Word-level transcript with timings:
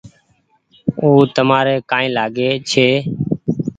او 1.01 1.09
تمآر 1.35 1.67
ڪآئي 1.89 2.07
لآگي 2.15 2.51
ڇي۔ 2.69 2.87